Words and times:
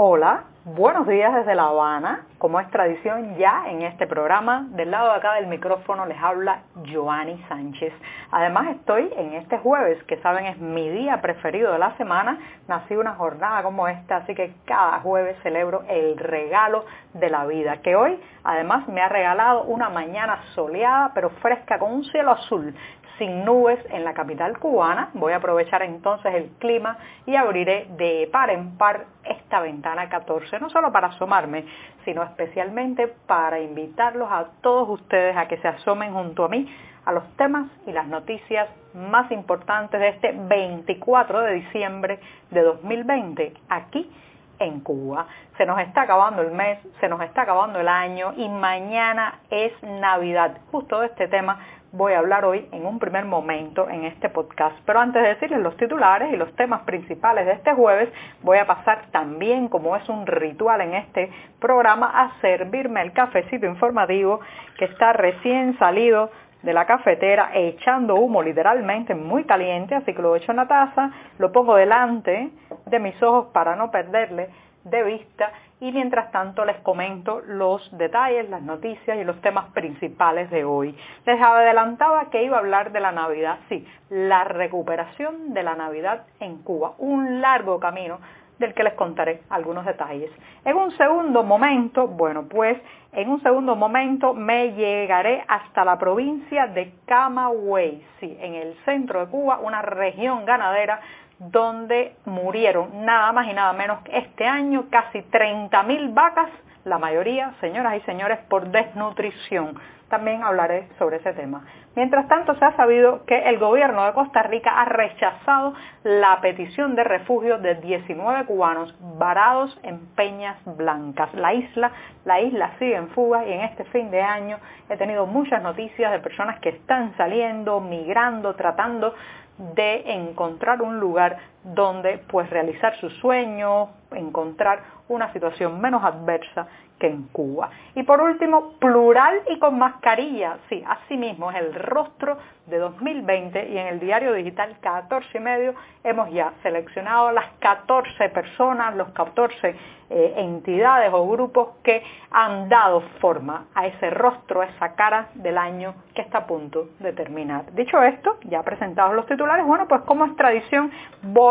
Hola, 0.00 0.44
buenos 0.64 1.08
días 1.08 1.34
desde 1.34 1.56
La 1.56 1.64
Habana. 1.64 2.24
Como 2.38 2.60
es 2.60 2.70
tradición 2.70 3.34
ya 3.36 3.64
en 3.66 3.82
este 3.82 4.06
programa, 4.06 4.68
del 4.70 4.92
lado 4.92 5.08
de 5.08 5.16
acá 5.16 5.34
del 5.34 5.48
micrófono 5.48 6.06
les 6.06 6.16
habla 6.22 6.60
Joanny 6.88 7.36
Sánchez. 7.48 7.92
Además 8.30 8.76
estoy 8.76 9.12
en 9.16 9.32
este 9.34 9.58
jueves, 9.58 10.00
que 10.04 10.16
saben 10.18 10.46
es 10.46 10.58
mi 10.58 10.88
día 10.88 11.20
preferido 11.20 11.72
de 11.72 11.80
la 11.80 11.96
semana. 11.96 12.38
Nací 12.68 12.94
una 12.94 13.14
jornada 13.16 13.64
como 13.64 13.88
esta, 13.88 14.18
así 14.18 14.36
que 14.36 14.54
cada 14.66 15.00
jueves 15.00 15.36
celebro 15.42 15.82
el 15.88 16.16
regalo 16.16 16.84
de 17.14 17.28
la 17.28 17.44
vida, 17.46 17.78
que 17.78 17.96
hoy 17.96 18.20
además 18.44 18.86
me 18.86 19.00
ha 19.00 19.08
regalado 19.08 19.64
una 19.64 19.88
mañana 19.88 20.44
soleada 20.54 21.10
pero 21.12 21.30
fresca 21.42 21.80
con 21.80 21.92
un 21.92 22.04
cielo 22.04 22.30
azul 22.30 22.72
sin 23.18 23.44
nubes 23.44 23.78
en 23.90 24.04
la 24.04 24.14
capital 24.14 24.58
cubana. 24.58 25.10
Voy 25.14 25.32
a 25.32 25.36
aprovechar 25.36 25.82
entonces 25.82 26.34
el 26.34 26.50
clima 26.58 26.98
y 27.26 27.36
abriré 27.36 27.88
de 27.96 28.28
par 28.32 28.50
en 28.50 28.76
par 28.78 29.06
esta 29.24 29.60
ventana 29.60 30.08
14, 30.08 30.60
no 30.60 30.70
solo 30.70 30.92
para 30.92 31.08
asomarme, 31.08 31.64
sino 32.04 32.22
especialmente 32.22 33.08
para 33.26 33.60
invitarlos 33.60 34.30
a 34.30 34.46
todos 34.62 34.88
ustedes 34.88 35.36
a 35.36 35.48
que 35.48 35.58
se 35.58 35.68
asomen 35.68 36.12
junto 36.12 36.44
a 36.44 36.48
mí 36.48 36.68
a 37.04 37.12
los 37.12 37.24
temas 37.36 37.70
y 37.86 37.92
las 37.92 38.06
noticias 38.06 38.68
más 38.94 39.30
importantes 39.32 39.98
de 39.98 40.08
este 40.08 40.32
24 40.32 41.40
de 41.40 41.54
diciembre 41.54 42.20
de 42.50 42.62
2020 42.62 43.54
aquí 43.68 44.10
en 44.58 44.80
Cuba. 44.80 45.26
Se 45.56 45.66
nos 45.66 45.78
está 45.80 46.02
acabando 46.02 46.42
el 46.42 46.50
mes, 46.50 46.78
se 47.00 47.08
nos 47.08 47.20
está 47.22 47.42
acabando 47.42 47.80
el 47.80 47.88
año 47.88 48.34
y 48.36 48.48
mañana 48.48 49.40
es 49.50 49.72
Navidad. 49.82 50.58
Justo 50.70 51.00
de 51.00 51.06
este 51.06 51.28
tema 51.28 51.58
voy 51.92 52.12
a 52.12 52.18
hablar 52.18 52.44
hoy 52.44 52.68
en 52.72 52.84
un 52.84 52.98
primer 52.98 53.24
momento 53.24 53.88
en 53.88 54.04
este 54.04 54.28
podcast. 54.28 54.76
Pero 54.84 55.00
antes 55.00 55.22
de 55.22 55.28
decirles 55.28 55.60
los 55.60 55.76
titulares 55.76 56.32
y 56.32 56.36
los 56.36 56.54
temas 56.54 56.82
principales 56.82 57.46
de 57.46 57.52
este 57.52 57.72
jueves, 57.72 58.10
voy 58.42 58.58
a 58.58 58.66
pasar 58.66 59.06
también, 59.10 59.68
como 59.68 59.96
es 59.96 60.08
un 60.08 60.26
ritual 60.26 60.80
en 60.82 60.94
este 60.94 61.30
programa, 61.60 62.10
a 62.14 62.40
servirme 62.40 63.02
el 63.02 63.12
cafecito 63.12 63.66
informativo 63.66 64.40
que 64.78 64.84
está 64.86 65.12
recién 65.12 65.78
salido 65.78 66.30
de 66.62 66.72
la 66.72 66.86
cafetera 66.86 67.50
echando 67.54 68.16
humo 68.16 68.42
literalmente 68.42 69.14
muy 69.14 69.44
caliente, 69.44 69.94
así 69.94 70.12
que 70.12 70.20
lo 70.20 70.34
echo 70.34 70.50
en 70.50 70.56
la 70.56 70.66
taza, 70.66 71.10
lo 71.38 71.52
pongo 71.52 71.76
delante 71.76 72.50
de 72.86 72.98
mis 72.98 73.22
ojos 73.22 73.46
para 73.52 73.76
no 73.76 73.90
perderle 73.90 74.48
de 74.90 75.02
vista 75.02 75.52
y 75.80 75.92
mientras 75.92 76.32
tanto 76.32 76.64
les 76.64 76.76
comento 76.78 77.40
los 77.46 77.96
detalles, 77.96 78.50
las 78.50 78.62
noticias 78.62 79.16
y 79.16 79.24
los 79.24 79.40
temas 79.40 79.66
principales 79.72 80.50
de 80.50 80.64
hoy. 80.64 80.96
Les 81.24 81.40
adelantaba 81.40 82.30
que 82.30 82.42
iba 82.42 82.56
a 82.56 82.60
hablar 82.60 82.90
de 82.92 83.00
la 83.00 83.12
Navidad, 83.12 83.58
sí, 83.68 83.86
la 84.10 84.44
recuperación 84.44 85.54
de 85.54 85.62
la 85.62 85.76
Navidad 85.76 86.26
en 86.40 86.58
Cuba, 86.62 86.94
un 86.98 87.40
largo 87.40 87.78
camino 87.78 88.18
del 88.58 88.74
que 88.74 88.82
les 88.82 88.94
contaré 88.94 89.42
algunos 89.50 89.84
detalles. 89.84 90.32
En 90.64 90.76
un 90.76 90.90
segundo 90.96 91.44
momento, 91.44 92.08
bueno, 92.08 92.48
pues 92.48 92.76
en 93.12 93.30
un 93.30 93.40
segundo 93.42 93.76
momento 93.76 94.34
me 94.34 94.72
llegaré 94.72 95.44
hasta 95.46 95.84
la 95.84 95.96
provincia 95.96 96.66
de 96.66 96.92
Camagüey, 97.06 98.04
sí, 98.20 98.36
en 98.40 98.54
el 98.54 98.74
centro 98.84 99.20
de 99.20 99.30
Cuba, 99.30 99.60
una 99.60 99.80
región 99.82 100.44
ganadera 100.44 101.00
donde 101.38 102.16
murieron 102.24 103.04
nada 103.04 103.32
más 103.32 103.46
y 103.48 103.52
nada 103.52 103.72
menos 103.72 104.00
que 104.02 104.18
este 104.18 104.46
año 104.46 104.86
casi 104.90 105.20
30.000 105.20 106.14
vacas, 106.14 106.50
la 106.84 106.98
mayoría, 106.98 107.54
señoras 107.60 107.96
y 107.96 108.00
señores, 108.00 108.38
por 108.48 108.68
desnutrición. 108.68 109.78
También 110.08 110.42
hablaré 110.42 110.88
sobre 110.98 111.18
ese 111.18 111.34
tema. 111.34 111.64
Mientras 111.94 112.28
tanto, 112.28 112.54
se 112.54 112.64
ha 112.64 112.74
sabido 112.76 113.26
que 113.26 113.36
el 113.50 113.58
gobierno 113.58 114.06
de 114.06 114.14
Costa 114.14 114.42
Rica 114.42 114.70
ha 114.70 114.86
rechazado 114.86 115.74
la 116.02 116.40
petición 116.40 116.94
de 116.94 117.04
refugio 117.04 117.58
de 117.58 117.74
19 117.74 118.46
cubanos 118.46 118.96
varados 119.18 119.78
en 119.82 119.98
Peñas 120.14 120.56
Blancas. 120.64 121.34
La 121.34 121.52
isla, 121.52 121.90
la 122.24 122.40
isla 122.40 122.70
sigue 122.78 122.96
en 122.96 123.08
fuga 123.08 123.44
y 123.44 123.52
en 123.52 123.60
este 123.62 123.84
fin 123.86 124.10
de 124.10 124.22
año 124.22 124.58
he 124.88 124.96
tenido 124.96 125.26
muchas 125.26 125.62
noticias 125.62 126.10
de 126.10 126.20
personas 126.20 126.58
que 126.60 126.70
están 126.70 127.14
saliendo, 127.16 127.80
migrando, 127.80 128.54
tratando 128.54 129.14
de 129.58 130.12
encontrar 130.12 130.82
un 130.82 131.00
lugar 131.00 131.38
donde 131.64 132.18
pues 132.28 132.48
realizar 132.50 132.96
su 133.00 133.10
sueño, 133.10 133.90
encontrar 134.12 134.80
una 135.08 135.32
situación 135.32 135.80
menos 135.80 136.04
adversa 136.04 136.66
que 136.98 137.06
en 137.06 137.28
Cuba. 137.28 137.70
Y 137.94 138.02
por 138.02 138.20
último, 138.20 138.74
plural 138.78 139.40
y 139.48 139.58
con 139.58 139.78
mascarilla. 139.78 140.58
Sí, 140.68 140.84
así 140.86 141.16
mismo 141.16 141.50
es 141.50 141.58
el 141.58 141.74
rostro 141.74 142.38
de 142.66 142.78
2020 142.78 143.68
y 143.70 143.78
en 143.78 143.86
el 143.86 144.00
diario 144.00 144.32
digital 144.34 144.76
14 144.80 145.38
y 145.38 145.40
medio 145.40 145.74
hemos 146.04 146.30
ya 146.30 146.52
seleccionado 146.62 147.32
las 147.32 147.46
14 147.60 148.28
personas, 148.28 148.94
los 148.96 149.08
14 149.10 149.74
eh, 150.10 150.34
entidades 150.36 151.10
o 151.12 151.28
grupos 151.28 151.68
que 151.82 152.02
han 152.30 152.68
dado 152.68 153.00
forma 153.20 153.66
a 153.74 153.86
ese 153.86 154.10
rostro, 154.10 154.60
a 154.60 154.66
esa 154.66 154.94
cara 154.94 155.28
del 155.34 155.56
año 155.56 155.94
que 156.14 156.22
está 156.22 156.38
a 156.38 156.46
punto 156.46 156.88
de 156.98 157.12
terminar. 157.12 157.72
Dicho 157.72 158.02
esto, 158.02 158.38
ya 158.44 158.62
presentados 158.62 159.14
los 159.14 159.26
titulares, 159.26 159.64
bueno, 159.66 159.86
pues 159.88 160.02
como 160.02 160.26
es 160.26 160.36
tradición, 160.36 160.90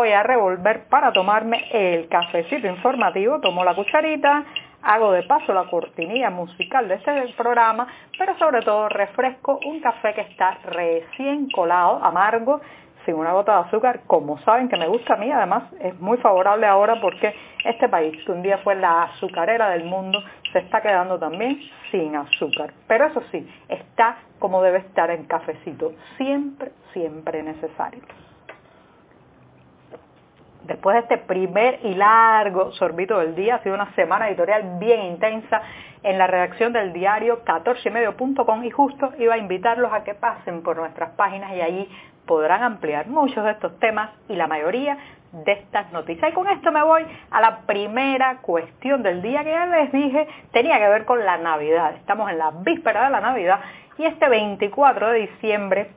a 0.06 0.22
revolver 0.22 0.84
para 0.88 1.12
tomarme 1.12 1.64
el 1.72 2.08
cafecito 2.08 2.66
informativo, 2.66 3.40
tomo 3.40 3.64
la 3.64 3.74
cucharita, 3.74 4.44
hago 4.82 5.12
de 5.12 5.22
paso 5.24 5.52
la 5.52 5.64
cortinilla 5.64 6.30
musical 6.30 6.88
de 6.88 6.94
este 6.94 7.34
programa, 7.36 7.86
pero 8.16 8.36
sobre 8.38 8.62
todo 8.62 8.88
refresco 8.88 9.58
un 9.66 9.80
café 9.80 10.14
que 10.14 10.22
está 10.22 10.58
recién 10.64 11.50
colado, 11.50 12.02
amargo, 12.02 12.60
sin 13.04 13.14
una 13.14 13.32
gota 13.32 13.52
de 13.52 13.68
azúcar, 13.68 14.00
como 14.06 14.38
saben 14.40 14.68
que 14.68 14.76
me 14.76 14.86
gusta 14.86 15.14
a 15.14 15.16
mí, 15.16 15.30
además 15.30 15.64
es 15.80 15.98
muy 15.98 16.18
favorable 16.18 16.66
ahora 16.66 17.00
porque 17.00 17.34
este 17.64 17.88
país, 17.88 18.16
que 18.24 18.32
un 18.32 18.42
día 18.42 18.58
fue 18.58 18.74
la 18.74 19.04
azucarera 19.04 19.70
del 19.70 19.84
mundo, 19.84 20.22
se 20.52 20.60
está 20.60 20.80
quedando 20.80 21.18
también 21.18 21.58
sin 21.90 22.14
azúcar. 22.14 22.72
Pero 22.86 23.06
eso 23.06 23.22
sí, 23.32 23.48
está 23.68 24.18
como 24.38 24.62
debe 24.62 24.78
estar 24.78 25.10
en 25.10 25.24
cafecito, 25.24 25.92
siempre, 26.16 26.72
siempre 26.92 27.42
necesario 27.42 28.02
después 30.64 30.94
de 30.94 31.00
este 31.00 31.18
primer 31.18 31.80
y 31.82 31.94
largo 31.94 32.72
sorbito 32.72 33.18
del 33.18 33.34
día, 33.34 33.56
ha 33.56 33.62
sido 33.62 33.74
una 33.74 33.94
semana 33.94 34.28
editorial 34.28 34.78
bien 34.78 35.02
intensa 35.02 35.62
en 36.02 36.18
la 36.18 36.26
redacción 36.26 36.72
del 36.72 36.92
diario 36.92 37.44
14medio.com 37.44 38.64
y 38.64 38.70
justo 38.70 39.12
iba 39.18 39.34
a 39.34 39.38
invitarlos 39.38 39.92
a 39.92 40.04
que 40.04 40.14
pasen 40.14 40.62
por 40.62 40.76
nuestras 40.76 41.10
páginas 41.10 41.52
y 41.54 41.60
allí 41.60 41.88
podrán 42.26 42.62
ampliar 42.62 43.08
muchos 43.08 43.44
de 43.44 43.52
estos 43.52 43.78
temas 43.80 44.10
y 44.28 44.36
la 44.36 44.46
mayoría 44.46 44.98
de 45.32 45.52
estas 45.52 45.90
noticias. 45.92 46.30
Y 46.30 46.34
con 46.34 46.48
esto 46.48 46.70
me 46.70 46.82
voy 46.82 47.02
a 47.30 47.40
la 47.40 47.60
primera 47.60 48.38
cuestión 48.38 49.02
del 49.02 49.22
día 49.22 49.42
que 49.44 49.50
ya 49.50 49.66
les 49.66 49.92
dije 49.92 50.28
tenía 50.52 50.78
que 50.78 50.88
ver 50.88 51.04
con 51.04 51.24
la 51.24 51.38
Navidad. 51.38 51.94
Estamos 51.94 52.30
en 52.30 52.38
la 52.38 52.50
víspera 52.50 53.04
de 53.04 53.10
la 53.10 53.20
Navidad 53.20 53.60
y 53.98 54.04
este 54.04 54.28
24 54.28 55.10
de 55.10 55.18
diciembre 55.20 55.90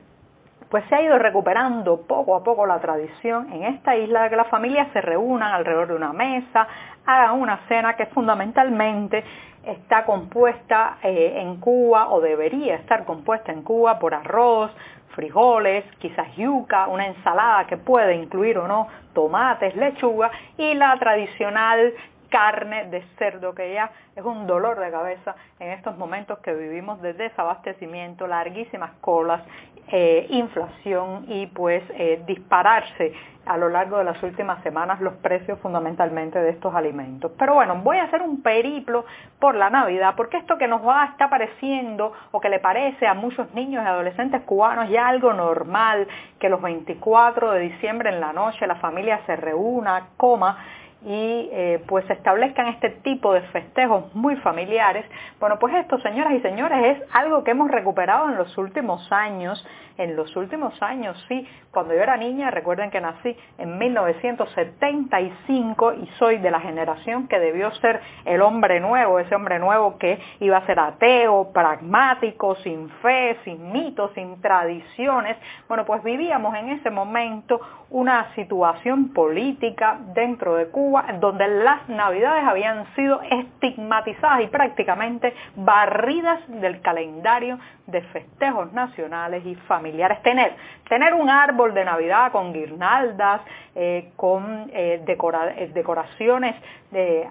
pues 0.72 0.84
se 0.88 0.94
ha 0.94 1.02
ido 1.02 1.18
recuperando 1.18 2.00
poco 2.06 2.34
a 2.34 2.42
poco 2.42 2.64
la 2.64 2.80
tradición 2.80 3.52
en 3.52 3.64
esta 3.64 3.94
isla 3.94 4.22
de 4.22 4.30
que 4.30 4.36
las 4.36 4.48
familias 4.48 4.88
se 4.94 5.02
reúnan 5.02 5.52
alrededor 5.52 5.88
de 5.88 5.96
una 5.96 6.14
mesa, 6.14 6.66
hagan 7.04 7.38
una 7.38 7.58
cena 7.68 7.94
que 7.94 8.06
fundamentalmente 8.06 9.22
está 9.66 10.06
compuesta 10.06 10.96
eh, 11.02 11.34
en 11.42 11.60
Cuba 11.60 12.08
o 12.08 12.22
debería 12.22 12.76
estar 12.76 13.04
compuesta 13.04 13.52
en 13.52 13.60
Cuba 13.60 13.98
por 13.98 14.14
arroz, 14.14 14.70
frijoles, 15.14 15.84
quizás 15.98 16.34
yuca, 16.36 16.86
una 16.86 17.06
ensalada 17.06 17.66
que 17.66 17.76
puede 17.76 18.14
incluir 18.14 18.56
o 18.56 18.66
no 18.66 18.88
tomates, 19.12 19.76
lechuga 19.76 20.30
y 20.56 20.72
la 20.72 20.98
tradicional 20.98 21.92
carne 22.32 22.86
de 22.86 23.02
cerdo, 23.18 23.54
que 23.54 23.74
ya 23.74 23.92
es 24.16 24.24
un 24.24 24.46
dolor 24.46 24.80
de 24.80 24.90
cabeza 24.90 25.36
en 25.60 25.68
estos 25.72 25.98
momentos 25.98 26.38
que 26.38 26.54
vivimos 26.54 27.02
de 27.02 27.12
desabastecimiento, 27.12 28.26
larguísimas 28.26 28.92
colas 29.02 29.42
eh, 29.88 30.26
inflación 30.30 31.26
y 31.28 31.46
pues 31.48 31.82
eh, 31.90 32.22
dispararse 32.26 33.12
a 33.44 33.56
lo 33.56 33.68
largo 33.68 33.98
de 33.98 34.04
las 34.04 34.22
últimas 34.22 34.62
semanas 34.62 35.00
los 35.00 35.14
precios 35.14 35.58
fundamentalmente 35.58 36.38
de 36.38 36.50
estos 36.50 36.74
alimentos. 36.74 37.32
Pero 37.38 37.54
bueno, 37.54 37.76
voy 37.82 37.98
a 37.98 38.04
hacer 38.04 38.22
un 38.22 38.40
periplo 38.42 39.04
por 39.38 39.54
la 39.54 39.68
Navidad, 39.68 40.14
porque 40.16 40.36
esto 40.36 40.56
que 40.58 40.68
nos 40.68 40.86
va 40.86 41.02
a 41.02 41.06
estar 41.06 41.28
pareciendo 41.28 42.12
o 42.30 42.40
que 42.40 42.48
le 42.48 42.60
parece 42.60 43.06
a 43.06 43.14
muchos 43.14 43.52
niños 43.54 43.84
y 43.84 43.88
adolescentes 43.88 44.42
cubanos 44.42 44.88
ya 44.88 45.08
algo 45.08 45.32
normal, 45.32 46.06
que 46.38 46.48
los 46.48 46.62
24 46.62 47.52
de 47.52 47.60
diciembre 47.60 48.10
en 48.10 48.20
la 48.20 48.32
noche 48.32 48.66
la 48.66 48.76
familia 48.76 49.20
se 49.26 49.34
reúna, 49.34 50.08
coma, 50.16 50.56
y 51.04 51.48
eh, 51.52 51.82
pues 51.86 52.08
establezcan 52.08 52.68
este 52.68 52.90
tipo 53.02 53.32
de 53.32 53.42
festejos 53.48 54.14
muy 54.14 54.36
familiares. 54.36 55.04
Bueno, 55.40 55.58
pues 55.58 55.74
esto, 55.74 55.98
señoras 56.00 56.34
y 56.34 56.40
señores, 56.40 56.96
es 56.96 57.02
algo 57.12 57.44
que 57.44 57.52
hemos 57.52 57.70
recuperado 57.70 58.28
en 58.28 58.36
los 58.36 58.56
últimos 58.58 59.10
años 59.10 59.64
en 59.98 60.16
los 60.16 60.34
últimos 60.36 60.80
años, 60.82 61.22
sí, 61.28 61.46
cuando 61.70 61.94
yo 61.94 62.02
era 62.02 62.16
niña, 62.16 62.50
recuerden 62.50 62.90
que 62.90 63.00
nací 63.00 63.36
en 63.58 63.78
1975 63.78 65.92
y 65.94 66.06
soy 66.18 66.38
de 66.38 66.50
la 66.50 66.58
generación 66.60 67.28
que 67.28 67.38
debió 67.38 67.70
ser 67.76 68.00
el 68.24 68.42
hombre 68.42 68.80
nuevo, 68.80 69.18
ese 69.18 69.34
hombre 69.34 69.58
nuevo 69.58 69.96
que 69.98 70.18
iba 70.40 70.58
a 70.58 70.66
ser 70.66 70.78
ateo, 70.78 71.50
pragmático, 71.52 72.54
sin 72.56 72.90
fe, 73.00 73.38
sin 73.44 73.72
mitos, 73.72 74.12
sin 74.14 74.38
tradiciones. 74.40 75.36
Bueno, 75.68 75.84
pues 75.84 76.02
vivíamos 76.02 76.54
en 76.56 76.70
ese 76.70 76.88
momento 76.90 77.60
una 77.90 78.34
situación 78.34 79.12
política 79.12 79.98
dentro 80.14 80.56
de 80.56 80.68
Cuba 80.68 80.91
donde 81.20 81.48
las 81.48 81.88
navidades 81.88 82.44
habían 82.44 82.86
sido 82.94 83.20
estigmatizadas 83.22 84.42
y 84.42 84.46
prácticamente 84.48 85.34
barridas 85.56 86.40
del 86.48 86.80
calendario 86.80 87.58
de 87.86 88.00
festejos 88.00 88.72
nacionales 88.72 89.44
y 89.44 89.54
familiares. 89.54 90.22
Tener, 90.22 90.54
tener 90.88 91.14
un 91.14 91.28
árbol 91.28 91.74
de 91.74 91.84
Navidad 91.84 92.32
con 92.32 92.52
guirnaldas, 92.52 93.40
eh, 93.74 94.12
con 94.16 94.70
eh, 94.72 95.02
eh, 95.06 95.70
decoraciones 95.72 96.56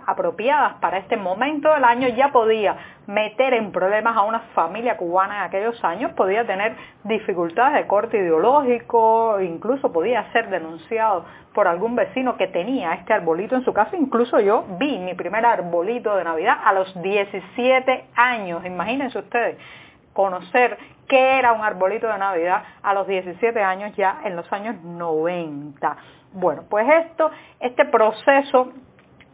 apropiadas 0.08 0.74
para 0.82 0.98
este 0.98 1.16
momento 1.16 1.72
del 1.72 1.84
año 1.84 2.08
ya 2.08 2.32
podía 2.32 2.76
meter 3.06 3.54
en 3.54 3.72
problemas 3.72 4.18
a 4.18 4.24
una 4.24 4.40
familia 4.56 4.98
cubana 4.98 5.38
en 5.38 5.44
aquellos 5.44 5.84
años, 5.84 6.14
podía 6.14 6.46
tener 6.48 6.76
dificultades 7.04 7.76
de 7.76 7.88
corte 7.88 8.18
ideológico, 8.18 9.40
incluso 9.40 9.92
podía 9.92 10.32
ser 10.32 10.50
denunciado 10.50 11.26
por 11.54 11.68
algún 11.68 11.96
vecino 11.96 12.38
que 12.38 12.48
tenía 12.48 12.94
este 12.94 13.14
arbolito 13.14 13.51
en 13.56 13.66
su 13.66 13.74
casa. 13.74 13.96
Incluso 13.98 14.40
yo 14.40 14.66
vi 14.80 14.98
mi 15.00 15.14
primer 15.14 15.46
arbolito 15.46 16.16
de 16.16 16.24
Navidad 16.24 16.58
a 16.64 16.74
los 16.74 17.02
17 17.02 18.06
años, 18.16 18.66
imagínense 18.66 19.20
ustedes 19.20 19.58
conocer 20.14 20.78
qué 21.08 21.38
era 21.38 21.54
un 21.54 21.62
arbolito 21.62 22.08
de 22.08 22.18
Navidad 22.18 22.64
a 22.82 22.94
los 22.94 23.08
17 23.08 23.62
años 23.62 23.96
ya 23.96 24.22
en 24.24 24.36
los 24.36 24.52
años 24.52 24.82
90. 24.84 25.98
Bueno, 26.34 26.64
pues 26.70 26.88
esto, 27.06 27.32
este 27.60 27.86
proceso 27.86 28.72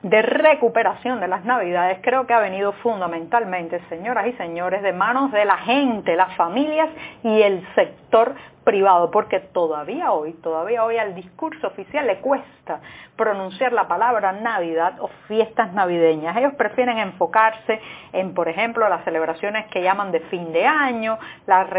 de 0.03 0.21
recuperación 0.21 1.19
de 1.19 1.27
las 1.27 1.43
navidades 1.43 1.99
creo 2.01 2.27
que 2.27 2.33
ha 2.33 2.39
venido 2.39 2.71
fundamentalmente, 2.73 3.81
señoras 3.89 4.27
y 4.27 4.33
señores, 4.33 4.83
de 4.83 4.93
manos 4.93 5.31
de 5.31 5.45
la 5.45 5.57
gente, 5.57 6.15
las 6.15 6.35
familias 6.35 6.89
y 7.23 7.41
el 7.41 7.67
sector 7.73 8.35
privado, 8.67 9.09
porque 9.11 9.39
todavía 9.39 10.11
hoy, 10.11 10.33
todavía 10.43 10.83
hoy 10.83 10.97
al 10.97 11.15
discurso 11.15 11.67
oficial 11.67 12.05
le 12.05 12.17
cuesta 12.17 12.81
pronunciar 13.15 13.71
la 13.71 13.87
palabra 13.87 14.33
Navidad 14.33 14.99
o 14.99 15.07
fiestas 15.29 15.71
navideñas. 15.71 16.35
Ellos 16.35 16.53
prefieren 16.55 16.97
enfocarse 16.97 17.79
en, 18.11 18.33
por 18.33 18.49
ejemplo, 18.49 18.89
las 18.89 19.05
celebraciones 19.05 19.67
que 19.67 19.81
llaman 19.81 20.11
de 20.11 20.19
fin 20.19 20.51
de 20.51 20.65
año, 20.65 21.17
las, 21.45 21.69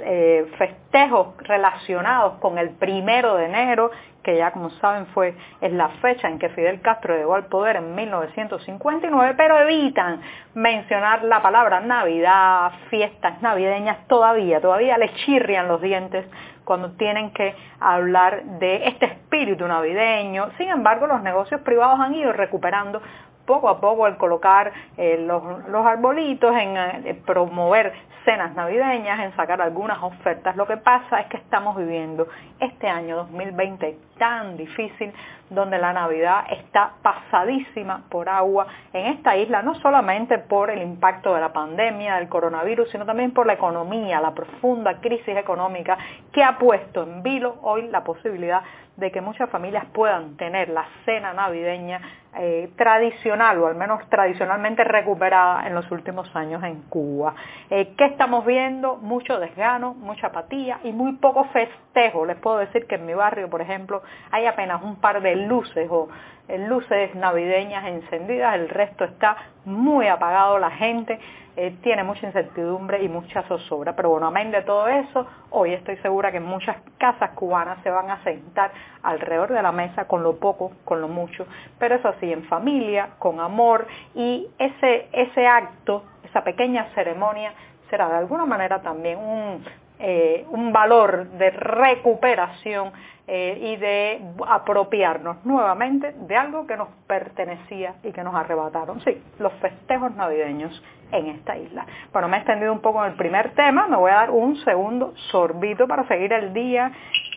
eh, 0.00 0.46
festejos 0.58 1.36
relacionados 1.38 2.40
con 2.40 2.58
el 2.58 2.70
primero 2.70 3.36
de 3.36 3.44
enero 3.44 3.92
que 4.24 4.36
ya 4.36 4.50
como 4.50 4.70
saben 4.70 5.06
fue 5.08 5.36
es 5.60 5.72
la 5.72 5.90
fecha 6.00 6.28
en 6.28 6.38
que 6.40 6.48
Fidel 6.48 6.80
Castro 6.80 7.16
llegó 7.16 7.34
al 7.34 7.44
poder 7.46 7.76
en 7.76 7.94
1959, 7.94 9.34
pero 9.36 9.60
evitan 9.60 10.20
mencionar 10.54 11.22
la 11.24 11.42
palabra 11.42 11.80
Navidad, 11.80 12.72
fiestas 12.88 13.40
navideñas, 13.42 14.08
todavía, 14.08 14.60
todavía 14.60 14.96
chirrian 15.14 15.68
los 15.68 15.80
dientes 15.80 16.26
cuando 16.64 16.92
tienen 16.92 17.32
que 17.32 17.54
hablar 17.80 18.42
de 18.58 18.86
este 18.86 19.06
espíritu 19.06 19.66
navideño. 19.66 20.50
Sin 20.56 20.68
embargo, 20.68 21.06
los 21.06 21.22
negocios 21.22 21.60
privados 21.60 22.00
han 22.00 22.14
ido 22.14 22.32
recuperando 22.32 23.02
poco 23.46 23.68
a 23.68 23.80
poco 23.80 24.06
el 24.06 24.16
colocar 24.16 24.72
eh, 24.96 25.18
los, 25.18 25.86
arbolitos, 25.86 26.54
en 26.56 26.76
eh, 26.76 27.22
promover 27.26 27.92
cenas 28.24 28.54
navideñas, 28.54 29.20
en 29.20 29.36
sacar 29.36 29.60
algunas 29.60 30.02
ofertas. 30.02 30.56
Lo 30.56 30.66
que 30.66 30.78
pasa 30.78 31.20
es 31.20 31.26
que 31.26 31.36
estamos 31.36 31.76
viviendo 31.76 32.26
este 32.58 32.88
año 32.88 33.16
2020 33.16 33.98
tan 34.18 34.56
difícil, 34.56 35.12
donde 35.50 35.78
la 35.78 35.92
Navidad 35.92 36.44
está 36.50 36.92
pasadísima 37.02 38.02
por 38.08 38.28
agua 38.28 38.66
en 38.92 39.06
esta 39.06 39.36
isla, 39.36 39.62
no 39.62 39.74
solamente 39.76 40.38
por 40.38 40.70
el 40.70 40.80
impacto 40.80 41.34
de 41.34 41.40
la 41.40 41.52
pandemia, 41.52 42.16
del 42.16 42.28
coronavirus, 42.28 42.90
sino 42.90 43.04
también 43.04 43.32
por 43.32 43.46
la 43.46 43.52
economía, 43.54 44.20
la 44.20 44.34
profunda 44.34 45.00
crisis 45.00 45.36
económica 45.36 45.98
que 46.32 46.42
ha 46.42 46.58
puesto 46.58 47.02
en 47.02 47.22
vilo 47.22 47.56
hoy 47.62 47.88
la 47.88 48.04
posibilidad 48.04 48.62
de 48.96 49.10
que 49.10 49.20
muchas 49.20 49.50
familias 49.50 49.84
puedan 49.92 50.36
tener 50.36 50.68
la 50.68 50.86
cena 51.04 51.32
navideña 51.32 52.00
eh, 52.36 52.70
tradicional 52.76 53.58
o 53.58 53.66
al 53.66 53.74
menos 53.74 54.00
tradicionalmente 54.08 54.84
recuperada 54.84 55.66
en 55.66 55.74
los 55.74 55.90
últimos 55.90 56.34
años 56.34 56.62
en 56.62 56.82
Cuba. 56.82 57.34
Eh, 57.70 57.94
¿Qué 57.96 58.06
estamos 58.06 58.44
viendo? 58.44 58.96
Mucho 58.96 59.38
desgano, 59.38 59.94
mucha 59.94 60.28
apatía 60.28 60.80
y 60.84 60.92
muy 60.92 61.12
poco 61.12 61.44
festejo. 61.44 62.26
Les 62.26 62.36
puedo 62.36 62.58
decir 62.58 62.86
que 62.86 62.96
en 62.96 63.06
mi 63.06 63.14
barrio, 63.14 63.48
por 63.48 63.60
ejemplo, 63.60 64.02
hay 64.30 64.46
apenas 64.46 64.82
un 64.82 64.96
par 64.96 65.22
de 65.22 65.36
luces 65.36 65.88
o 65.90 66.08
luces 66.48 67.14
navideñas 67.14 67.86
encendidas, 67.86 68.54
el 68.54 68.68
resto 68.68 69.04
está 69.04 69.36
muy 69.64 70.08
apagado, 70.08 70.58
la 70.58 70.70
gente 70.70 71.18
eh, 71.56 71.76
tiene 71.82 72.02
mucha 72.02 72.26
incertidumbre 72.26 73.02
y 73.02 73.08
mucha 73.08 73.42
zozobra. 73.44 73.94
Pero 73.94 74.10
bueno, 74.10 74.26
amén 74.26 74.50
de 74.50 74.62
todo 74.62 74.88
eso, 74.88 75.26
hoy 75.50 75.72
estoy 75.72 75.96
segura 75.98 76.32
que 76.32 76.40
muchas 76.40 76.76
casas 76.98 77.30
cubanas 77.30 77.78
se 77.82 77.90
van 77.90 78.10
a 78.10 78.22
sentar 78.24 78.72
alrededor 79.02 79.52
de 79.52 79.62
la 79.62 79.72
mesa 79.72 80.06
con 80.06 80.22
lo 80.22 80.38
poco, 80.38 80.72
con 80.84 81.00
lo 81.00 81.08
mucho, 81.08 81.46
pero 81.78 81.94
eso 81.94 82.12
sí, 82.20 82.32
en 82.32 82.44
familia, 82.44 83.10
con 83.18 83.40
amor 83.40 83.86
y 84.14 84.48
ese, 84.58 85.08
ese 85.12 85.46
acto, 85.46 86.04
esa 86.24 86.42
pequeña 86.42 86.86
ceremonia 86.94 87.52
será 87.88 88.08
de 88.08 88.16
alguna 88.16 88.44
manera 88.46 88.82
también 88.82 89.18
un, 89.18 89.64
eh, 90.06 90.44
un 90.50 90.70
valor 90.70 91.28
de 91.38 91.50
recuperación 91.50 92.92
eh, 93.26 93.58
y 93.58 93.76
de 93.76 94.20
apropiarnos 94.46 95.42
nuevamente 95.46 96.12
de 96.12 96.36
algo 96.36 96.66
que 96.66 96.76
nos 96.76 96.88
pertenecía 97.06 97.94
y 98.02 98.12
que 98.12 98.22
nos 98.22 98.34
arrebataron. 98.34 99.00
Sí, 99.00 99.22
los 99.38 99.50
festejos 99.54 100.14
navideños 100.14 100.82
en 101.10 101.28
esta 101.28 101.56
isla. 101.56 101.86
Bueno, 102.12 102.28
me 102.28 102.36
he 102.36 102.40
extendido 102.40 102.70
un 102.70 102.80
poco 102.80 103.02
en 103.02 103.12
el 103.12 103.16
primer 103.16 103.54
tema, 103.54 103.86
me 103.86 103.96
voy 103.96 104.10
a 104.10 104.16
dar 104.16 104.30
un 104.30 104.56
segundo 104.56 105.14
sorbito 105.30 105.88
para 105.88 106.06
seguir 106.06 106.34
el 106.34 106.52
día, 106.52 106.92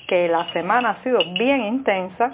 que 0.09 0.27
la 0.27 0.51
semana 0.51 0.89
ha 0.89 1.03
sido 1.03 1.19
bien 1.39 1.61
intensa 1.61 2.31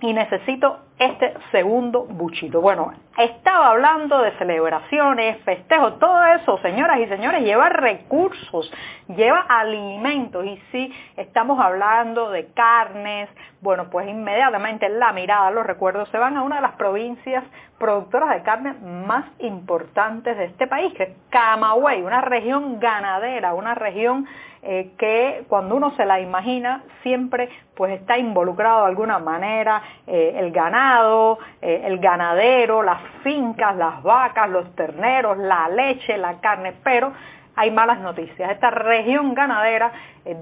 y 0.00 0.14
necesito 0.14 0.85
este 0.98 1.34
segundo 1.52 2.04
buchito. 2.04 2.60
Bueno, 2.60 2.92
estaba 3.18 3.70
hablando 3.70 4.22
de 4.22 4.32
celebraciones, 4.38 5.42
festejos, 5.44 5.98
todo 5.98 6.24
eso, 6.24 6.58
señoras 6.58 6.98
y 7.00 7.06
señores, 7.06 7.42
lleva 7.42 7.68
recursos, 7.68 8.72
lleva 9.08 9.40
alimentos 9.40 10.44
y 10.44 10.56
si 10.72 10.92
estamos 11.16 11.60
hablando 11.60 12.30
de 12.30 12.46
carnes, 12.52 13.28
bueno, 13.60 13.90
pues 13.90 14.08
inmediatamente 14.08 14.88
la 14.88 15.12
mirada, 15.12 15.50
los 15.50 15.66
recuerdos 15.66 16.08
se 16.10 16.18
van 16.18 16.36
a 16.36 16.42
una 16.42 16.56
de 16.56 16.62
las 16.62 16.76
provincias 16.76 17.44
productoras 17.78 18.30
de 18.30 18.42
carne 18.42 18.74
más 19.06 19.26
importantes 19.38 20.36
de 20.36 20.46
este 20.46 20.66
país, 20.66 20.92
que 20.94 21.02
es 21.02 21.10
Camagüey, 21.30 22.02
una 22.02 22.22
región 22.22 22.80
ganadera, 22.80 23.54
una 23.54 23.74
región 23.74 24.26
eh, 24.62 24.92
que 24.98 25.44
cuando 25.48 25.76
uno 25.76 25.94
se 25.96 26.04
la 26.04 26.18
imagina 26.18 26.82
siempre 27.02 27.48
pues 27.76 27.92
está 27.92 28.18
involucrado 28.18 28.80
de 28.80 28.86
alguna 28.88 29.18
manera 29.18 29.82
eh, 30.06 30.34
el 30.38 30.50
ganado, 30.50 31.38
eh, 31.60 31.82
el 31.84 31.98
ganadero, 31.98 32.82
las 32.82 33.00
fincas, 33.22 33.76
las 33.76 34.02
vacas, 34.02 34.48
los 34.48 34.74
terneros, 34.74 35.36
la 35.38 35.68
leche, 35.68 36.16
la 36.16 36.40
carne, 36.40 36.74
pero 36.82 37.12
hay 37.56 37.70
malas 37.70 38.00
noticias. 38.00 38.50
Esta 38.50 38.70
región 38.70 39.34
ganadera 39.34 39.92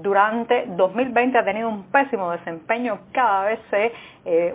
durante 0.01 0.65
2020 0.67 1.37
ha 1.37 1.45
tenido 1.45 1.69
un 1.69 1.83
pésimo 1.91 2.31
desempeño, 2.31 2.99
cada 3.11 3.45
vez 3.45 3.59
se 3.69 3.93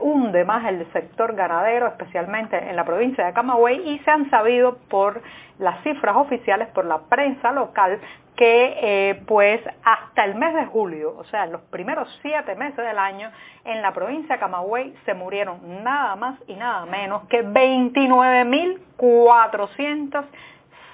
hunde 0.00 0.44
más 0.44 0.66
el 0.66 0.84
sector 0.92 1.34
ganadero, 1.34 1.86
especialmente 1.86 2.58
en 2.58 2.74
la 2.74 2.84
provincia 2.84 3.24
de 3.24 3.32
Camagüey, 3.32 3.88
y 3.88 3.98
se 4.00 4.10
han 4.10 4.28
sabido 4.28 4.78
por 4.88 5.22
las 5.58 5.82
cifras 5.84 6.16
oficiales, 6.16 6.68
por 6.68 6.84
la 6.84 6.98
prensa 6.98 7.52
local, 7.52 8.00
que 8.40 8.74
eh, 8.80 9.22
pues 9.26 9.60
hasta 9.84 10.24
el 10.24 10.34
mes 10.34 10.54
de 10.54 10.64
julio, 10.64 11.14
o 11.18 11.24
sea, 11.24 11.44
los 11.46 11.60
primeros 11.62 12.08
siete 12.22 12.54
meses 12.54 12.78
del 12.78 12.98
año, 12.98 13.30
en 13.64 13.82
la 13.82 13.92
provincia 13.92 14.36
de 14.36 14.40
Camagüey 14.40 14.94
se 15.04 15.12
murieron 15.12 15.84
nada 15.84 16.16
más 16.16 16.38
y 16.46 16.54
nada 16.54 16.86
menos 16.86 17.24
que 17.28 17.44
29.400 17.44 20.24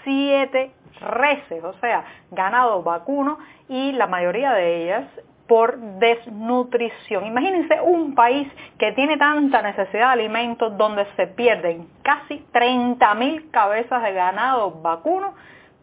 siete 0.06 0.70
reses, 1.00 1.62
o 1.64 1.74
sea, 1.80 2.04
ganado 2.30 2.82
vacuno 2.82 3.38
y 3.68 3.92
la 3.92 4.06
mayoría 4.06 4.52
de 4.52 4.84
ellas 4.84 5.04
por 5.48 5.78
desnutrición. 5.78 7.26
Imagínense 7.26 7.80
un 7.80 8.14
país 8.14 8.48
que 8.78 8.92
tiene 8.92 9.16
tanta 9.16 9.62
necesidad 9.62 10.14
de 10.14 10.22
alimentos 10.22 10.76
donde 10.76 11.06
se 11.16 11.26
pierden 11.26 11.88
casi 12.02 12.44
30.000 12.52 13.50
cabezas 13.50 14.02
de 14.02 14.12
ganado 14.12 14.80
vacuno 14.80 15.34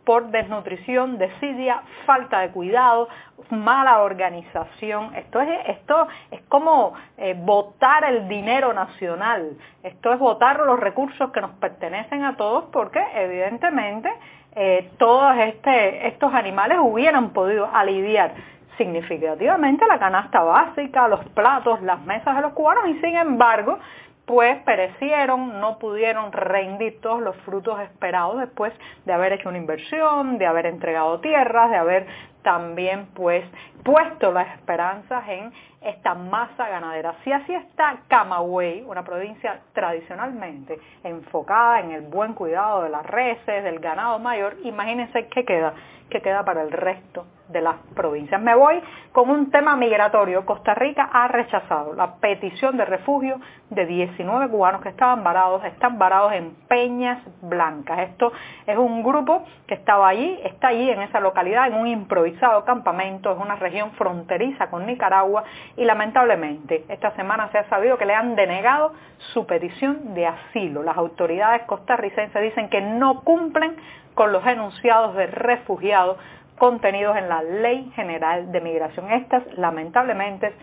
por 0.05 0.27
desnutrición, 0.27 1.17
desidia, 1.17 1.81
falta 2.05 2.39
de 2.41 2.49
cuidado, 2.49 3.07
mala 3.49 4.01
organización. 4.01 5.15
Esto 5.15 5.41
es, 5.41 5.49
esto 5.67 6.07
es 6.31 6.41
como 6.49 6.93
eh, 7.17 7.35
votar 7.37 8.03
el 8.05 8.27
dinero 8.27 8.73
nacional. 8.73 9.57
Esto 9.83 10.13
es 10.13 10.19
votar 10.19 10.59
los 10.59 10.79
recursos 10.79 11.31
que 11.31 11.41
nos 11.41 11.51
pertenecen 11.51 12.23
a 12.23 12.35
todos 12.35 12.65
porque 12.71 13.01
evidentemente 13.15 14.11
eh, 14.55 14.91
todos 14.97 15.35
este, 15.37 16.07
estos 16.07 16.33
animales 16.33 16.77
hubieran 16.81 17.31
podido 17.31 17.69
aliviar 17.73 18.33
significativamente 18.77 19.85
la 19.87 19.99
canasta 19.99 20.41
básica, 20.41 21.07
los 21.07 21.23
platos, 21.29 21.81
las 21.81 22.01
mesas 22.01 22.35
de 22.35 22.41
los 22.41 22.53
cubanos 22.53 22.87
y 22.87 22.99
sin 22.99 23.15
embargo 23.15 23.79
pues 24.25 24.61
perecieron, 24.63 25.59
no 25.59 25.77
pudieron 25.79 26.31
rendir 26.31 27.01
todos 27.01 27.21
los 27.21 27.35
frutos 27.37 27.79
esperados 27.81 28.39
después 28.39 28.73
de 29.05 29.13
haber 29.13 29.33
hecho 29.33 29.49
una 29.49 29.57
inversión, 29.57 30.37
de 30.37 30.45
haber 30.45 30.65
entregado 30.65 31.19
tierras, 31.19 31.69
de 31.69 31.77
haber 31.77 32.07
también 32.41 33.07
pues 33.13 33.43
puesto 33.83 34.31
las 34.31 34.47
esperanzas 34.55 35.27
en 35.27 35.51
esta 35.81 36.13
masa 36.15 36.69
ganadera. 36.69 37.15
Si 37.23 37.31
así 37.31 37.53
está 37.53 37.97
Camagüey, 38.07 38.83
una 38.83 39.03
provincia 39.03 39.59
tradicionalmente 39.73 40.79
enfocada 41.03 41.81
en 41.81 41.91
el 41.91 42.01
buen 42.01 42.33
cuidado 42.33 42.83
de 42.83 42.89
las 42.89 43.05
reses, 43.05 43.63
del 43.63 43.79
ganado 43.79 44.19
mayor, 44.19 44.55
imagínense 44.63 45.27
qué 45.27 45.43
queda, 45.43 45.73
qué 46.09 46.21
queda 46.21 46.45
para 46.45 46.61
el 46.61 46.71
resto 46.71 47.25
de 47.53 47.61
las 47.61 47.75
provincias. 47.95 48.41
Me 48.41 48.55
voy 48.55 48.81
con 49.13 49.29
un 49.29 49.51
tema 49.51 49.77
migratorio. 49.77 50.45
Costa 50.45 50.73
Rica 50.73 51.09
ha 51.13 51.27
rechazado 51.29 51.93
la 51.93 52.15
petición 52.15 52.75
de 52.75 52.83
refugio 52.83 53.39
de 53.69 53.85
19 53.85 54.49
cubanos 54.49 54.81
que 54.81 54.89
estaban 54.89 55.23
varados, 55.23 55.63
están 55.63 55.97
varados 55.97 56.33
en 56.33 56.55
Peñas 56.67 57.19
Blancas. 57.41 57.99
Esto 57.99 58.33
es 58.65 58.77
un 58.77 59.03
grupo 59.03 59.45
que 59.67 59.75
estaba 59.75 60.09
allí, 60.09 60.39
está 60.43 60.69
allí 60.69 60.89
en 60.89 61.01
esa 61.01 61.19
localidad, 61.19 61.67
en 61.67 61.75
un 61.75 61.87
improvisado 61.87 62.65
campamento, 62.65 63.31
es 63.31 63.39
una 63.39 63.55
región 63.55 63.91
fronteriza 63.91 64.69
con 64.69 64.85
Nicaragua 64.85 65.43
y 65.77 65.85
lamentablemente 65.85 66.85
esta 66.89 67.11
semana 67.15 67.49
se 67.51 67.59
ha 67.59 67.69
sabido 67.69 67.97
que 67.97 68.05
le 68.05 68.15
han 68.15 68.35
denegado 68.35 68.93
su 69.33 69.45
petición 69.45 70.13
de 70.15 70.27
asilo. 70.27 70.83
Las 70.83 70.97
autoridades 70.97 71.63
costarricenses 71.63 72.41
dicen 72.41 72.69
que 72.69 72.81
no 72.81 73.21
cumplen 73.21 73.75
con 74.13 74.31
los 74.31 74.45
enunciados 74.45 75.15
de 75.15 75.27
refugiados 75.27 76.17
contenidos 76.57 77.17
en 77.17 77.29
la 77.29 77.41
Ley 77.43 77.91
General 77.95 78.51
de 78.51 78.61
Migración. 78.61 79.11
Estas, 79.11 79.43
lamentablemente, 79.57 80.53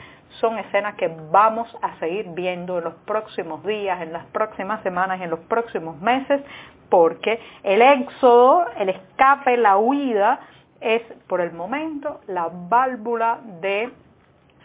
son 0.41 0.59
escenas 0.59 0.95
que 0.95 1.15
vamos 1.31 1.69
a 1.83 1.99
seguir 1.99 2.29
viendo 2.31 2.79
en 2.79 2.85
los 2.85 2.95
próximos 3.05 3.65
días, 3.65 4.01
en 4.01 4.13
las 4.13 4.25
próximas 4.27 4.83
semanas 4.83 5.21
en 5.21 5.31
los 5.31 5.41
próximos 5.41 6.01
meses, 6.01 6.41
porque 6.89 7.41
el 7.63 7.83
éxodo, 7.83 8.67
el 8.77 8.91
escape, 8.91 9.57
la 9.57 9.77
huida, 9.77 10.41
es 10.81 11.03
por 11.27 11.41
el 11.41 11.53
momento 11.53 12.21
la 12.27 12.49
válvula 12.51 13.41
de 13.61 13.93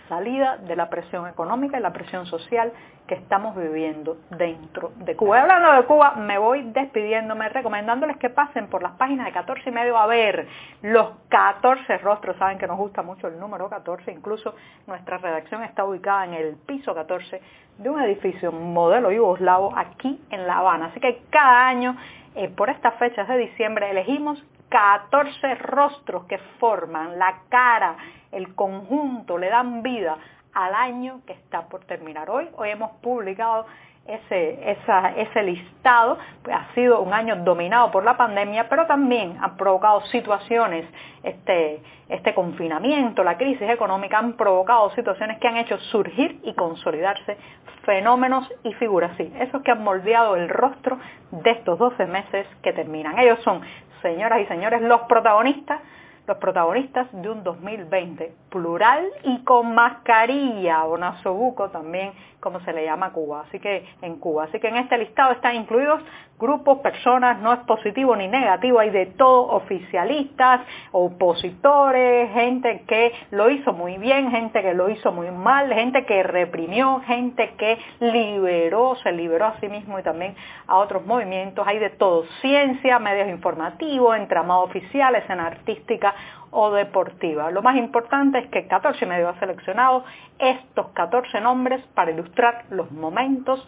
salida 0.08 0.58
de 0.58 0.76
la 0.76 0.90
presión 0.90 1.28
económica 1.28 1.78
y 1.78 1.82
la 1.82 1.94
presión 1.94 2.26
social 2.26 2.72
que 3.08 3.16
estamos 3.16 3.56
viviendo 3.56 4.18
dentro 4.32 4.92
de 4.98 5.16
Cuba. 5.16 5.42
Hablando 5.42 5.74
de 5.74 5.84
Cuba, 5.86 6.16
me 6.16 6.38
voy 6.38 6.64
despidiéndome, 6.72 7.50
recomendándoles 7.50 8.18
que 8.18 8.30
pasen 8.30 8.68
por 8.68 8.82
las 8.82 8.94
páginas 8.94 9.28
de 9.28 9.32
14 9.32 9.70
y 9.70 9.72
medio 9.72 9.98
a 9.98 10.08
ver 10.08 10.48
los 10.82 11.12
14 11.30 12.00
rostros. 12.00 12.36
Saben 12.38 12.58
que 12.58 12.68
nos 12.68 12.78
gusta 12.78 13.04
mucho 13.04 13.28
el 13.28 13.40
número 13.40 13.70
14, 13.70 14.12
incluso 14.12 14.56
nuestra 14.88 15.18
redacción 15.18 15.64
está 15.64 15.86
ubicada 15.86 16.26
en 16.26 16.34
el 16.34 16.56
piso 16.66 16.96
14 16.96 17.42
de 17.78 17.90
un 17.90 18.02
edificio 18.02 18.52
modelo 18.52 19.12
yugoslavo 19.12 19.78
aquí 19.78 20.20
en 20.32 20.48
La 20.48 20.60
Habana. 20.60 20.88
Así 20.88 21.00
que 21.00 21.24
cada 21.30 21.68
año, 21.68 21.96
eh, 22.36 22.50
por 22.50 22.70
estas 22.70 22.96
fechas 22.96 23.28
de 23.28 23.38
diciembre, 23.38 23.92
elegimos 23.92 24.44
14 24.76 25.56
rostros 25.56 26.26
que 26.26 26.38
forman 26.60 27.18
la 27.18 27.44
cara, 27.48 27.96
el 28.30 28.54
conjunto, 28.56 29.38
le 29.38 29.48
dan 29.48 29.82
vida 29.82 30.18
al 30.54 30.76
año 30.76 31.22
que 31.26 31.32
está 31.32 31.62
por 31.70 31.86
terminar. 31.86 32.30
Hoy, 32.30 32.50
hoy 32.58 32.72
hemos 32.72 32.92
publicado 32.98 33.68
ese, 34.06 35.44
listado, 35.44 36.18
ha 36.52 36.74
sido 36.76 37.00
un 37.00 37.14
año 37.14 37.38
dominado 37.38 37.90
por 37.90 38.04
la 38.04 38.18
pandemia, 38.18 38.68
pero 38.68 38.86
también 38.86 39.38
han 39.42 39.56
provocado 39.56 40.02
situaciones, 40.08 40.86
este, 41.24 41.82
este 42.10 42.34
confinamiento, 42.36 43.24
la 43.24 43.38
crisis 43.38 43.70
económica, 43.70 44.20
han 44.20 44.34
provocado 44.34 44.92
situaciones 44.92 45.40
que 45.40 45.48
han 45.48 45.56
hecho 45.56 45.78
surgir 45.80 46.42
y 46.44 46.54
consolidarse 46.54 47.38
fenómenos 47.86 48.52
y 48.64 48.74
figuras, 48.74 49.16
sí, 49.18 49.32
esos 49.40 49.62
que 49.62 49.72
han 49.72 49.84
moldeado 49.84 50.36
el 50.36 50.50
rostro 50.50 51.00
de 51.32 51.52
estos 51.52 51.78
12 51.80 52.06
meses 52.08 52.48
que 52.62 52.74
terminan. 52.74 53.18
Ellos 53.20 53.40
son, 53.44 53.62
señoras 54.02 54.42
y 54.42 54.46
señores, 54.46 54.82
los 54.82 55.02
protagonistas 55.02 55.82
los 56.28 56.38
protagonistas 56.38 57.08
de 57.12 57.30
un 57.30 57.44
2020 57.44 58.34
plural 58.50 59.06
y 59.24 59.44
con 59.44 59.76
mascarilla, 59.76 60.84
o 60.86 60.98
nasobuco 60.98 61.70
también, 61.70 62.14
como 62.40 62.60
se 62.62 62.74
le 62.74 62.84
llama 62.84 63.08
a 63.08 63.12
Cuba, 63.12 63.46
así 63.48 63.60
que 63.60 63.86
en 64.02 64.18
Cuba. 64.18 64.46
Así 64.46 64.60
que 64.60 64.68
en 64.68 64.78
este 64.78 64.98
listado 64.98 65.34
están 65.34 65.56
incluidos 65.56 66.02
grupos, 66.40 66.80
personas, 66.80 67.40
no 67.40 67.54
es 67.54 67.60
positivo 67.60 68.16
ni 68.16 68.28
negativo, 68.28 68.80
hay 68.80 68.90
de 68.90 69.06
todo, 69.06 69.48
oficialistas, 69.48 70.62
opositores, 70.92 72.32
gente 72.34 72.84
que 72.88 73.14
lo 73.32 73.50
hizo 73.50 73.72
muy 73.74 73.98
bien, 73.98 74.32
gente 74.32 74.62
que 74.62 74.74
lo 74.74 74.90
hizo 74.90 75.12
muy 75.12 75.32
mal, 75.32 75.74
gente 75.74 76.06
que 76.06 76.24
reprimió, 76.24 77.02
gente 77.06 77.54
que 77.58 77.78
liberó, 78.00 78.96
se 79.04 79.12
liberó 79.12 79.46
a 79.46 79.60
sí 79.60 79.70
mismo 79.70 79.98
y 79.98 80.04
también 80.04 80.36
a 80.68 80.78
otros 80.78 81.06
movimientos, 81.06 81.66
hay 81.66 81.80
de 81.80 81.92
todo, 81.92 82.26
ciencia, 82.42 83.00
medios 83.00 83.30
informativos, 83.30 84.18
entramado 84.18 84.64
oficial, 84.64 85.16
escena 85.16 85.48
artística 85.48 86.14
o 86.52 86.72
deportiva. 86.72 87.52
Lo 87.52 87.62
más 87.62 87.76
importante 87.76 88.40
es 88.40 88.48
que 88.48 88.68
14 88.68 89.06
Medio 89.06 89.30
ha 89.30 89.40
seleccionado 89.40 90.04
estos 90.40 90.88
14 90.90 91.42
nombres 91.42 91.82
para 91.94 92.12
ilustrar 92.12 92.66
los 92.70 92.92
momentos 92.92 93.66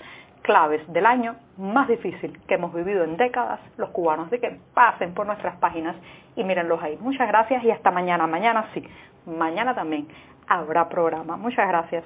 claves 0.48 0.82
del 0.92 1.06
año 1.06 1.36
más 1.58 1.90
difícil 1.90 2.40
que 2.48 2.56
hemos 2.56 2.74
vivido 2.74 3.04
en 3.04 3.18
décadas 3.18 3.60
los 3.76 3.90
cubanos. 3.90 4.28
Así 4.28 4.40
que 4.40 4.58
pasen 4.74 5.14
por 5.14 5.28
nuestras 5.28 5.58
páginas 5.58 5.96
y 6.38 6.44
mírenlos 6.44 6.82
ahí. 6.82 6.98
Muchas 7.02 7.28
gracias 7.28 7.64
y 7.66 7.70
hasta 7.70 7.92
mañana. 7.92 8.26
Mañana 8.26 8.66
sí, 8.74 8.82
mañana 9.26 9.76
también 9.76 10.08
habrá 10.48 10.88
programa. 10.88 11.36
Muchas 11.36 11.68
gracias. 11.68 12.06